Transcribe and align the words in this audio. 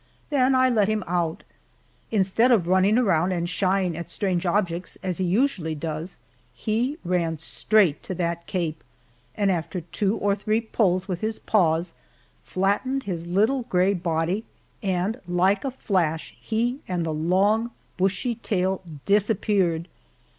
Then 0.31 0.55
I 0.55 0.67
let 0.67 0.87
him 0.87 1.03
out. 1.05 1.43
Instead 2.09 2.49
of 2.51 2.65
running 2.65 2.97
around 2.97 3.31
and 3.33 3.47
shying 3.47 3.95
at 3.95 4.09
strange 4.09 4.47
objects 4.47 4.97
as 5.03 5.19
he 5.19 5.25
usually 5.25 5.75
does, 5.75 6.17
he 6.55 6.97
ran 7.05 7.37
straight 7.37 8.01
to 8.01 8.15
that 8.15 8.47
cape, 8.47 8.83
and 9.37 9.51
after 9.51 9.81
two 9.81 10.17
or 10.17 10.33
three 10.33 10.59
pulls 10.59 11.07
with 11.07 11.21
his 11.21 11.37
paws, 11.37 11.93
flattened 12.41 13.03
his 13.03 13.27
little 13.27 13.61
gray 13.69 13.93
body, 13.93 14.43
and 14.81 15.21
like 15.27 15.63
a 15.63 15.69
flash 15.69 16.35
he 16.41 16.79
and 16.87 17.05
the 17.05 17.13
long 17.13 17.69
bushy 17.97 18.33
tail 18.41 18.81
disappeared! 19.05 19.87